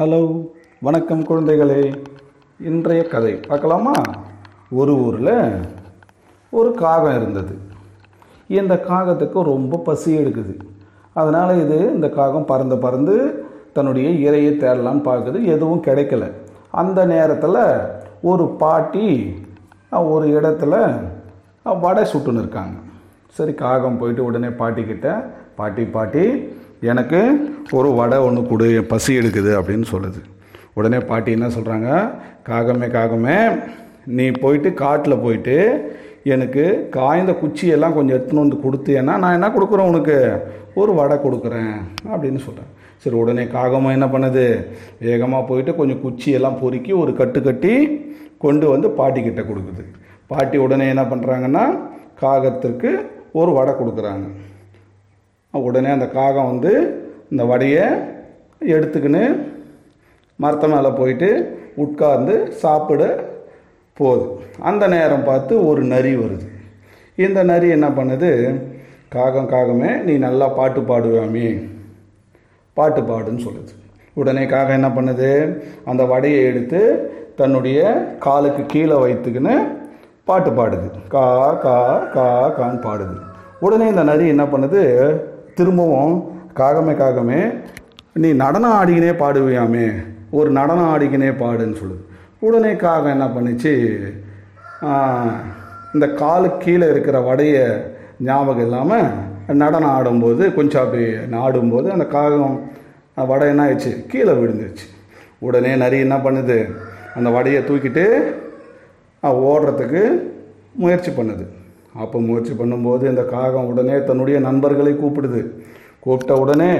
[0.00, 0.48] Hello
[0.80, 2.04] வணக்கம் குழந்தைகளே.
[2.60, 3.92] இன்றைய கதை பார்க்கலாமா?
[4.70, 5.30] ஒரு ஊரில்
[6.50, 7.54] ஒரு காகம் இருந்தது.
[8.46, 10.58] இந்த காகத்துக்கு ரொம்ப பசி எடுக்குது.
[11.12, 13.14] அதனால் இது இந்த காகம் பறந்து பறந்து
[13.72, 15.44] தன்னுடைய இரையை தேடலான்னு பார்க்குது.
[15.44, 16.32] எதுவும் கிடைக்கல.
[16.70, 17.58] அந்த நேரத்தில்
[18.22, 19.34] ஒரு பாட்டி
[19.90, 20.74] ஒரு இடத்துல
[21.80, 22.76] வடை சுட்டுன்னு இருக்காங்க.
[23.28, 26.54] சரி காகம் போயிட்டு உடனே பாட்டிக்கிட்ட பாட்டி பாட்டி
[26.92, 27.20] எனக்கு
[27.78, 30.20] ஒரு வடை ஒன்று கொடு பசி எடுக்குது அப்படின்னு சொல்லுது.
[30.78, 31.88] உடனே பாட்டி என்ன சொல்கிறாங்க
[32.48, 33.36] காகமே காகமே
[34.16, 35.56] நீ போயிட்டு காட்டில் போயிட்டு
[36.34, 36.64] எனக்கு
[36.96, 40.16] காய்ந்த குச்சியெல்லாம் கொஞ்சம் எடுத்துன்னு வந்து கொடுத்தேன்னா நான் என்ன கொடுக்குறேன் உனக்கு?
[40.80, 41.76] ஒரு வடை கொடுக்குறேன்
[42.12, 42.70] அப்படின்னு சொல்கிறேன்
[43.02, 44.44] சரி உடனே காகமும் என்ன பண்ணுது?
[45.06, 47.74] வேகமாக போயிட்டு கொஞ்சம் குச்சியெல்லாம் பொறுக்கி ஒரு கட்டு கட்டி
[48.44, 49.84] கொண்டு வந்து பாட்டிக்கிட்ட கொடுக்குது.
[50.32, 51.64] பாட்டி உடனே என்ன பண்ணுறாங்கன்னா
[52.22, 52.90] காகத்திற்கு
[53.40, 54.26] ஒரு வடை கொடுக்குறாங்க.
[55.62, 56.72] உடனே அந்த காகம் வந்து
[57.30, 57.84] இந்த வடையை
[58.60, 59.24] எடுத்துக்கின்னு
[60.36, 61.28] மரத்த மேலே போயிட்டு
[61.74, 63.24] உட்கார்ந்து சாப்பிட
[63.94, 64.26] போகுது.
[64.60, 66.46] அந்த நேரம் பார்த்து ஒரு நரி வருது.
[67.16, 68.60] இந்த நரி என்ன பண்ணுது?
[69.08, 71.70] காகம் காகமே நீ நல்லா பாட்டு பாடுவாமே
[72.74, 73.72] பாட்டு பாடுன்னு சொல்லுது.
[74.14, 75.58] உடனே காகம் என்ன பண்ணுது?
[75.84, 76.80] அந்த வடையை எடுத்து
[77.36, 77.80] தன்னுடைய
[78.18, 79.56] காலுக்கு கீழே வைத்துக்கின்னு
[80.24, 80.90] பாட்டு பாடுது.
[81.08, 83.16] கா கா கா கான்னு பாடுது.
[83.60, 84.82] உடனே இந்த நரி என்ன பண்ணுது?
[85.58, 86.14] திரும்பவும்
[86.60, 87.40] காகமே காகமே
[88.22, 89.86] நீ நடனம் ஆடிக்கினே பாடுவியாமே
[90.38, 92.02] ஒரு நடனம் ஆடிக்கினே பாடுன்னு சொல்லுது.
[92.46, 93.72] உடனே காகம் என்ன பண்ணுச்சு?
[95.94, 97.64] இந்த காலுக்கு கீழே இருக்கிற வடையை
[98.28, 99.08] ஞாபகம் இல்லாமல்
[99.62, 101.04] நடனம் ஆடும்போது கொஞ்சம் அப்படி
[101.44, 102.56] ஆடும்போது அந்த காகம்
[103.30, 103.92] வடை என்ன ஆயிடுச்சு?
[104.12, 104.86] கீழே விழுந்துருச்சு.
[105.46, 106.58] உடனே நரி என்ன பண்ணுது?
[107.18, 108.06] அந்த வடையை தூக்கிட்டு
[109.52, 110.02] ஓடுறதுக்கு
[110.82, 111.44] முயற்சி பண்ணுது.
[112.02, 115.40] அப்போ முயற்சி பண்ணும்போது இந்த காகம் உடனே தன்னுடைய நண்பர்களை கூப்பிடுது.
[116.04, 116.70] கூப்பிட்ட உடனே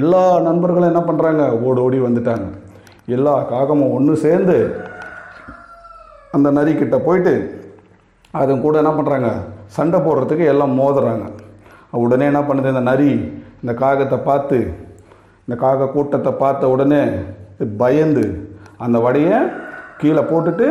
[0.00, 2.46] எல்லா நண்பர்களும் என்ன பண்ணுறாங்க ஓடி ஓடி வந்துட்டாங்க.
[3.16, 4.56] எல்லா காகமும் ஒன்று சேர்ந்து
[6.36, 7.34] அந்த நரிக்கிட்ட போயிட்டு
[8.40, 9.30] அது கூட என்ன பண்ணுறாங்க
[9.76, 11.26] சண்டை போடுறதுக்கு எல்லாம் மோதுறாங்க.
[12.04, 12.72] உடனே என்ன பண்ணுது?
[12.74, 13.10] இந்த நரி
[13.62, 14.58] இந்த காகத்தை பார்த்து
[15.44, 17.02] இந்த காக கூட்டத்தை பார்த்த உடனே
[17.82, 18.24] பயந்து
[18.84, 19.38] அந்த வடையை
[20.00, 20.66] கீழே போட்டுட்டு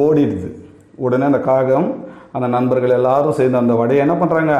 [0.00, 0.48] ஓடிடுது.
[1.04, 1.88] உடனே அந்த காகம்
[2.36, 4.54] அந்த நண்பர்கள் எல்லாரும் சேர்ந்து அந்த வடையை என்ன பண்ணுறாங்க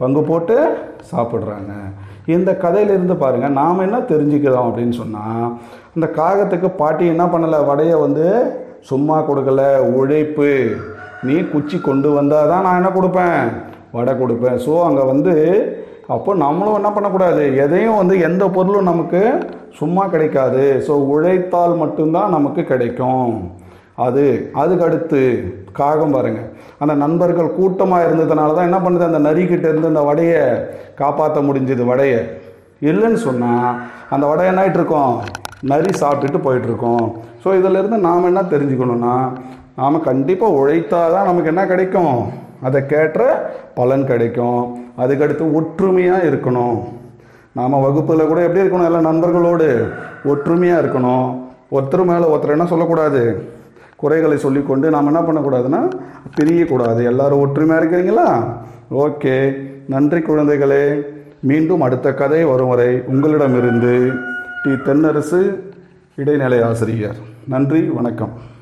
[0.00, 0.56] பங்கு போட்டு
[1.12, 1.72] சாப்பிட்றாங்க.
[2.34, 5.46] இந்த கதையிலிருந்து பாருங்கள் நாம் என்ன தெரிஞ்சுக்கிறோம் அப்படின்னு சொன்னால்
[5.94, 7.60] அந்த காகத்துக்கு பாட்டி என்ன பண்ணலை?
[7.70, 8.26] வடையை வந்து
[8.90, 9.62] சும்மா கொடுக்கல.
[10.00, 10.52] உழைப்பு.
[11.26, 13.40] நீ குச்சி கொண்டு வந்தால் தான் நான் என்ன கொடுப்பேன்?
[13.96, 14.58] வடை கொடுப்பேன்.
[14.66, 15.34] ஸோ அங்கே வந்து
[16.14, 17.44] அப்போ நம்மளும் என்ன பண்ணக்கூடாது?
[17.64, 19.22] எதையும் வந்து எந்த பொருளும் நமக்கு
[19.78, 20.64] சும்மா கிடைக்காது.
[20.86, 23.32] ஸோ உழைத்தால் மட்டும்தான் நமக்கு கிடைக்கும்.
[24.04, 24.22] அது
[24.62, 25.20] அதுக்கடுத்து
[25.78, 26.48] காகம் பாருங்கள்
[26.82, 29.08] அந்த நண்பர்கள் கூட்டமாக இருந்ததுனால தான் என்ன பண்ணுது?
[29.10, 30.42] அந்த நரிக்கிட்ட இருந்து அந்த வடையை
[31.00, 32.20] காப்பாற்ற முடிஞ்சது வடையை.
[32.88, 33.68] இல்லைன்னு சொன்னால்
[34.14, 35.14] அந்த வடை என்ன ஆயிட்டு இருக்கோம்
[35.70, 37.06] நரி சாப்பிட்டுட்டு போயிட்டுருக்கோம்.
[37.42, 39.14] ஸோ இதிலேருந்து நாம் என்ன தெரிஞ்சுக்கணும்னா
[39.80, 42.16] நாம் கண்டிப்பாக உழைத்தால் தான் நமக்கு என்ன கிடைக்கும்?
[42.66, 43.20] அதை கேட்ட
[43.78, 44.60] பலன் கிடைக்கும்.
[45.02, 46.78] அதுக்கடுத்து ஒற்றுமையாக இருக்கணும்.
[47.58, 48.88] நாம் வகுப்பில் கூட எப்படி இருக்கணும்?
[48.90, 49.68] எல்லா நண்பர்களோடு
[50.32, 51.26] ஒற்றுமையாக இருக்கணும்.
[51.76, 53.22] ஒருத்தர் மேலே ஒருத்தர் என்ன சொல்லக்கூடாது?
[53.96, 55.90] குறைகளை சொல்லிக்கொண்டு நாம் என்ன பண்ணக்கூடாதுன்னா
[56.40, 57.04] பிரியக்கூடாது.
[57.04, 58.56] எல்லாரும் ஒற்றுமையாக இருக்கிறீங்களா?
[58.90, 59.54] ஓகே.
[59.88, 61.02] நன்றி குழந்தைகளே.
[61.40, 64.12] மீண்டும் அடுத்த கதை வரும் வரை உங்களிடமிருந்து
[64.62, 65.60] டி தென்னரசு
[66.16, 67.16] இடைநிலை ஆசிரியர்.
[67.48, 68.54] நன்றி வணக்கம்.